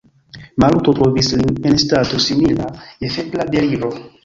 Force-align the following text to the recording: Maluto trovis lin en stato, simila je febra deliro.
Maluto 0.63 0.93
trovis 0.99 1.29
lin 1.41 1.61
en 1.73 1.77
stato, 1.85 2.23
simila 2.25 2.73
je 3.05 3.13
febra 3.19 3.49
deliro. 3.57 3.95